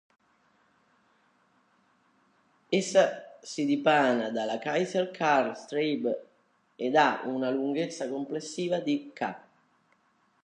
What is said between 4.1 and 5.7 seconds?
dalla Kaiser Karl